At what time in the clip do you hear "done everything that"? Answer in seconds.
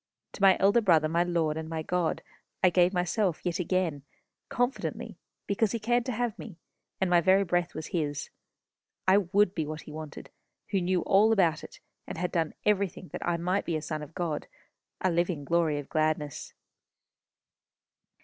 12.31-13.23